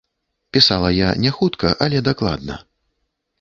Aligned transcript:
Пісала 0.55 0.89
я 0.95 1.11
няхутка, 1.25 1.75
але 1.87 2.01
дакладна. 2.09 2.59